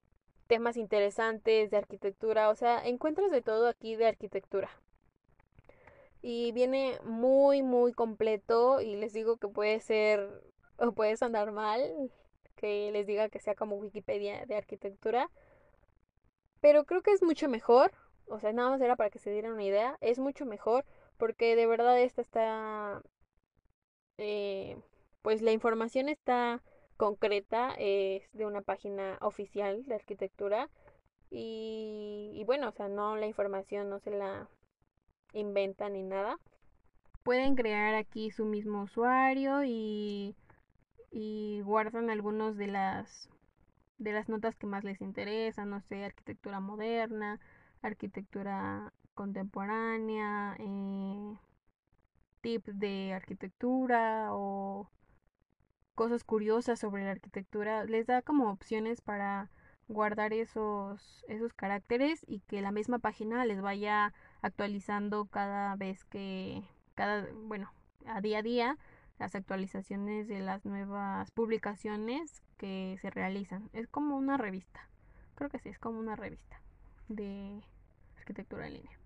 temas 0.47 0.75
interesantes 0.75 1.69
de 1.69 1.77
arquitectura, 1.77 2.49
o 2.49 2.55
sea, 2.55 2.87
encuentras 2.87 3.29
de 3.29 3.43
todo 3.43 3.67
aquí 3.67 3.95
de 3.95 4.07
arquitectura. 4.07 4.71
Y 6.23 6.53
viene 6.53 6.97
muy, 7.03 7.61
muy 7.61 7.93
completo 7.93 8.81
y 8.81 8.95
les 8.95 9.13
digo 9.13 9.37
que 9.37 9.47
puede 9.47 9.79
ser 9.79 10.27
o 10.77 10.91
puede 10.93 11.15
andar 11.21 11.51
mal, 11.51 12.11
que 12.57 12.91
les 12.91 13.07
diga 13.07 13.29
que 13.29 13.39
sea 13.39 13.55
como 13.55 13.77
Wikipedia 13.77 14.45
de 14.45 14.55
arquitectura, 14.55 15.29
pero 16.59 16.83
creo 16.85 17.01
que 17.01 17.11
es 17.11 17.23
mucho 17.23 17.47
mejor, 17.47 17.91
o 18.25 18.39
sea, 18.39 18.51
nada 18.51 18.71
más 18.71 18.81
era 18.81 18.97
para 18.97 19.09
que 19.09 19.19
se 19.19 19.31
dieran 19.31 19.53
una 19.53 19.63
idea, 19.63 19.97
es 20.01 20.19
mucho 20.19 20.45
mejor 20.45 20.83
porque 21.17 21.55
de 21.55 21.67
verdad 21.67 21.99
esta 22.01 22.21
está, 22.21 23.01
eh, 24.17 24.77
pues 25.21 25.41
la 25.41 25.51
información 25.51 26.09
está 26.09 26.61
concreta, 26.97 27.75
es 27.77 28.29
de 28.33 28.45
una 28.45 28.61
página 28.61 29.17
oficial 29.21 29.85
de 29.85 29.95
arquitectura 29.95 30.69
y, 31.29 32.31
y 32.33 32.43
bueno, 32.43 32.69
o 32.69 32.71
sea, 32.71 32.87
no 32.89 33.15
la 33.15 33.27
información 33.27 33.89
no 33.89 33.99
se 33.99 34.11
la 34.11 34.49
inventa 35.33 35.89
ni 35.89 36.03
nada. 36.03 36.39
Pueden 37.23 37.55
crear 37.55 37.93
aquí 37.95 38.31
su 38.31 38.45
mismo 38.45 38.83
usuario 38.83 39.63
y, 39.63 40.35
y 41.11 41.61
guardan 41.61 42.09
algunos 42.09 42.57
de 42.57 42.67
las 42.67 43.29
de 43.97 44.11
las 44.11 44.29
notas 44.29 44.55
que 44.55 44.67
más 44.67 44.83
les 44.83 45.01
interesan, 45.01 45.69
no 45.69 45.81
sé, 45.81 46.05
arquitectura 46.05 46.59
moderna, 46.59 47.39
arquitectura 47.81 48.93
contemporánea, 49.15 50.55
eh, 50.59 51.37
tips 52.41 52.79
de 52.79 53.13
arquitectura 53.13 54.29
o 54.31 54.89
cosas 55.95 56.23
curiosas 56.23 56.79
sobre 56.79 57.03
la 57.05 57.11
arquitectura. 57.11 57.83
Les 57.85 58.05
da 58.07 58.21
como 58.21 58.51
opciones 58.51 59.01
para 59.01 59.49
guardar 59.87 60.33
esos, 60.33 61.23
esos 61.27 61.53
caracteres 61.53 62.23
y 62.27 62.41
que 62.41 62.61
la 62.61 62.71
misma 62.71 62.99
página 62.99 63.45
les 63.45 63.61
vaya 63.61 64.13
actualizando 64.41 65.25
cada 65.25 65.75
vez 65.75 66.03
que, 66.05 66.63
cada, 66.95 67.27
bueno, 67.33 67.71
a 68.05 68.21
día 68.21 68.39
a 68.39 68.43
día 68.43 68.77
las 69.19 69.35
actualizaciones 69.35 70.27
de 70.27 70.39
las 70.39 70.65
nuevas 70.65 71.31
publicaciones 71.31 72.41
que 72.57 72.97
se 73.01 73.09
realizan. 73.09 73.69
Es 73.73 73.87
como 73.87 74.17
una 74.17 74.37
revista. 74.37 74.89
Creo 75.35 75.49
que 75.49 75.59
sí, 75.59 75.69
es 75.69 75.79
como 75.79 75.99
una 75.99 76.15
revista 76.15 76.61
de 77.07 77.61
arquitectura 78.17 78.67
en 78.67 78.73
línea. 78.73 78.97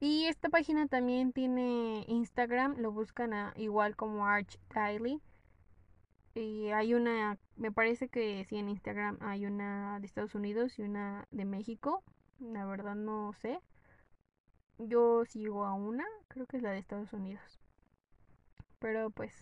Y 0.00 0.24
esta 0.24 0.48
página 0.48 0.88
también 0.88 1.32
tiene 1.32 2.04
Instagram, 2.08 2.76
lo 2.78 2.90
buscan 2.90 3.32
igual 3.56 3.94
como 3.94 4.26
Arch 4.26 4.58
Daily. 4.74 5.20
Y 6.34 6.70
hay 6.70 6.94
una, 6.94 7.38
me 7.56 7.70
parece 7.70 8.08
que 8.08 8.44
sí 8.46 8.56
en 8.56 8.68
Instagram 8.68 9.18
hay 9.20 9.46
una 9.46 10.00
de 10.00 10.06
Estados 10.06 10.34
Unidos 10.34 10.78
y 10.78 10.82
una 10.82 11.28
de 11.30 11.44
México. 11.44 12.02
La 12.40 12.64
verdad 12.64 12.96
no 12.96 13.32
sé. 13.34 13.60
Yo 14.78 15.24
sigo 15.26 15.64
a 15.64 15.74
una, 15.74 16.04
creo 16.28 16.46
que 16.46 16.56
es 16.56 16.62
la 16.64 16.70
de 16.72 16.78
Estados 16.78 17.12
Unidos. 17.12 17.61
Pero 18.82 19.10
pues 19.10 19.32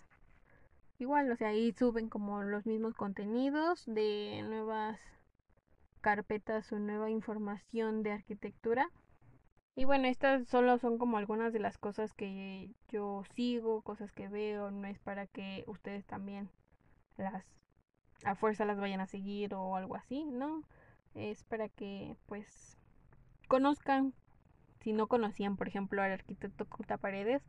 igual, 0.99 1.31
o 1.31 1.35
sea, 1.35 1.47
ahí 1.49 1.73
suben 1.73 2.09
como 2.09 2.43
los 2.43 2.67
mismos 2.67 2.93
contenidos 2.93 3.83
de 3.87 4.43
nuevas 4.47 4.99
carpetas 5.99 6.71
o 6.71 6.77
nueva 6.77 7.09
información 7.09 8.03
de 8.03 8.11
arquitectura. 8.11 8.91
Y 9.75 9.85
bueno, 9.85 10.07
estas 10.07 10.47
solo 10.47 10.77
son 10.77 10.99
como 10.99 11.17
algunas 11.17 11.53
de 11.53 11.59
las 11.59 11.79
cosas 11.79 12.13
que 12.13 12.69
yo 12.89 13.23
sigo, 13.33 13.81
cosas 13.81 14.11
que 14.11 14.29
veo, 14.29 14.69
no 14.69 14.87
es 14.87 14.99
para 14.99 15.25
que 15.25 15.63
ustedes 15.65 16.05
también 16.05 16.51
las 17.17 17.43
a 18.23 18.35
fuerza 18.35 18.65
las 18.65 18.79
vayan 18.79 19.01
a 19.01 19.07
seguir 19.07 19.55
o 19.55 19.75
algo 19.75 19.95
así, 19.95 20.25
¿no? 20.25 20.61
Es 21.15 21.43
para 21.45 21.67
que 21.67 22.15
pues 22.27 22.77
conozcan, 23.47 24.13
si 24.81 24.93
no 24.93 25.07
conocían 25.07 25.57
por 25.57 25.67
ejemplo 25.67 26.03
al 26.03 26.11
arquitecto 26.11 26.67
Cuta 26.67 26.97
Paredes, 26.97 27.41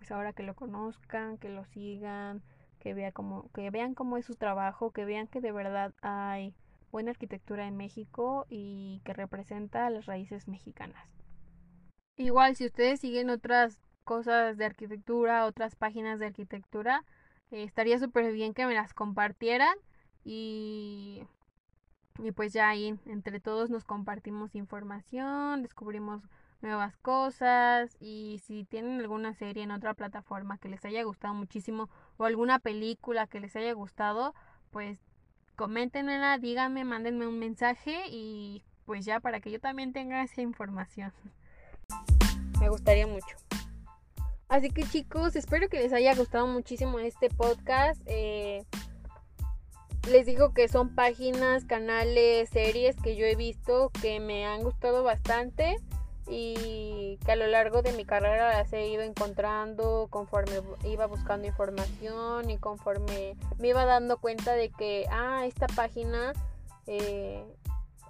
pues 0.00 0.10
ahora 0.12 0.32
que 0.32 0.42
lo 0.42 0.54
conozcan, 0.54 1.36
que 1.36 1.50
lo 1.50 1.66
sigan, 1.66 2.42
que 2.78 2.94
vea 2.94 3.12
como 3.12 3.50
que 3.52 3.68
vean 3.68 3.94
cómo 3.94 4.16
es 4.16 4.24
su 4.24 4.34
trabajo, 4.34 4.92
que 4.92 5.04
vean 5.04 5.26
que 5.26 5.42
de 5.42 5.52
verdad 5.52 5.92
hay 6.00 6.54
buena 6.90 7.10
arquitectura 7.10 7.68
en 7.68 7.76
México 7.76 8.46
y 8.48 9.02
que 9.04 9.12
representa 9.12 9.90
las 9.90 10.06
raíces 10.06 10.48
mexicanas. 10.48 11.06
Igual, 12.16 12.56
si 12.56 12.64
ustedes 12.64 13.00
siguen 13.00 13.28
otras 13.28 13.82
cosas 14.04 14.56
de 14.56 14.64
arquitectura, 14.64 15.44
otras 15.44 15.76
páginas 15.76 16.18
de 16.18 16.26
arquitectura, 16.26 17.04
eh, 17.50 17.62
estaría 17.64 17.98
súper 17.98 18.32
bien 18.32 18.54
que 18.54 18.64
me 18.64 18.74
las 18.74 18.94
compartieran 18.94 19.76
y, 20.24 21.24
y 22.20 22.32
pues 22.32 22.54
ya 22.54 22.70
ahí 22.70 22.98
entre 23.04 23.38
todos 23.38 23.68
nos 23.68 23.84
compartimos 23.84 24.54
información, 24.54 25.62
descubrimos 25.62 26.22
nuevas 26.62 26.96
cosas 26.98 27.96
y 28.00 28.40
si 28.44 28.64
tienen 28.64 29.00
alguna 29.00 29.34
serie 29.34 29.62
en 29.62 29.70
otra 29.70 29.94
plataforma 29.94 30.58
que 30.58 30.68
les 30.68 30.84
haya 30.84 31.02
gustado 31.02 31.34
muchísimo 31.34 31.88
o 32.16 32.24
alguna 32.24 32.58
película 32.58 33.26
que 33.26 33.40
les 33.40 33.56
haya 33.56 33.72
gustado, 33.72 34.34
pues 34.70 34.98
coméntenmela, 35.56 36.38
díganme, 36.38 36.84
mándenme 36.84 37.26
un 37.26 37.38
mensaje 37.38 38.04
y 38.08 38.62
pues 38.84 39.04
ya 39.04 39.20
para 39.20 39.40
que 39.40 39.50
yo 39.50 39.60
también 39.60 39.92
tenga 39.92 40.22
esa 40.22 40.42
información. 40.42 41.12
Me 42.60 42.68
gustaría 42.68 43.06
mucho. 43.06 43.36
Así 44.48 44.70
que 44.70 44.82
chicos, 44.82 45.36
espero 45.36 45.68
que 45.68 45.78
les 45.78 45.92
haya 45.92 46.14
gustado 46.14 46.46
muchísimo 46.46 46.98
este 46.98 47.30
podcast. 47.30 48.02
Eh, 48.06 48.64
les 50.10 50.26
digo 50.26 50.52
que 50.52 50.66
son 50.66 50.94
páginas, 50.94 51.64
canales, 51.64 52.48
series 52.50 52.96
que 52.96 53.16
yo 53.16 53.26
he 53.26 53.36
visto 53.36 53.90
que 54.02 54.18
me 54.18 54.46
han 54.46 54.62
gustado 54.62 55.04
bastante 55.04 55.76
y 56.30 57.18
que 57.24 57.32
a 57.32 57.36
lo 57.36 57.48
largo 57.48 57.82
de 57.82 57.92
mi 57.92 58.04
carrera 58.04 58.50
las 58.52 58.72
he 58.72 58.86
ido 58.88 59.02
encontrando 59.02 60.06
conforme 60.10 60.62
iba 60.84 61.06
buscando 61.06 61.48
información 61.48 62.48
y 62.48 62.56
conforme 62.56 63.36
me 63.58 63.68
iba 63.68 63.84
dando 63.84 64.18
cuenta 64.18 64.54
de 64.54 64.70
que, 64.70 65.06
ah, 65.10 65.44
esta 65.44 65.66
página 65.66 66.32
eh, 66.86 67.44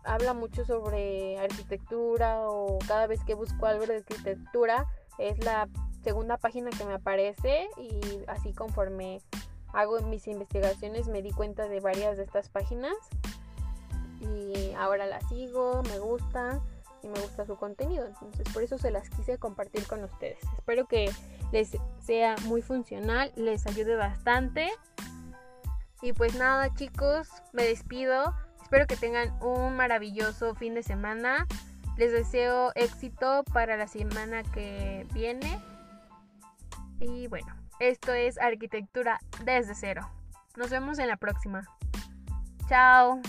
habla 0.04 0.35
mucho 0.35 0.64
sobre 0.66 1.38
arquitectura 1.38 2.42
o 2.48 2.78
cada 2.87 3.06
vez 3.06 3.24
que 3.24 3.35
busco 3.35 3.66
algo 3.66 3.87
de 3.87 3.96
arquitectura 3.96 4.87
es 5.18 5.42
la 5.44 5.68
segunda 6.02 6.37
página 6.37 6.70
que 6.70 6.85
me 6.85 6.94
aparece 6.94 7.68
y 7.78 8.22
así 8.26 8.52
conforme 8.52 9.22
hago 9.72 10.00
mis 10.02 10.26
investigaciones 10.26 11.09
me 11.09 11.22
di 11.22 11.30
cuenta 11.30 11.68
de 11.68 11.80
varias 11.80 12.16
de 12.16 12.24
estas 12.24 12.48
páginas 12.48 12.96
y 14.20 14.72
ahora 14.74 15.06
las 15.06 15.26
sigo, 15.28 15.83
me 15.85 15.98
gusta 15.98 16.61
y 17.02 17.08
me 17.08 17.20
gusta 17.20 17.46
su 17.46 17.56
contenido, 17.56 18.06
entonces 18.06 18.46
por 18.52 18.62
eso 18.62 18.78
se 18.78 18.90
las 18.90 19.08
quise 19.10 19.38
compartir 19.38 19.86
con 19.86 20.02
ustedes. 20.04 20.38
Espero 20.56 20.86
que 20.86 21.10
les 21.52 21.76
sea 22.00 22.36
muy 22.44 22.62
funcional, 22.62 23.32
les 23.36 23.66
ayude 23.66 23.96
bastante. 23.96 24.68
Y 26.02 26.12
pues 26.12 26.34
nada 26.34 26.72
chicos, 26.74 27.28
me 27.52 27.64
despido. 27.64 28.34
Espero 28.62 28.86
que 28.86 28.96
tengan 28.96 29.36
un 29.42 29.76
maravilloso 29.76 30.54
fin 30.54 30.74
de 30.74 30.82
semana. 30.82 31.46
Les 31.96 32.12
deseo 32.12 32.72
éxito 32.74 33.44
para 33.52 33.76
la 33.76 33.86
semana 33.86 34.42
que 34.42 35.06
viene. 35.12 35.60
Y 37.00 37.26
bueno, 37.26 37.54
esto 37.80 38.12
es 38.12 38.38
arquitectura 38.38 39.18
desde 39.44 39.74
cero. 39.74 40.08
Nos 40.56 40.70
vemos 40.70 40.98
en 40.98 41.08
la 41.08 41.16
próxima. 41.16 41.64
Chao. 42.68 43.20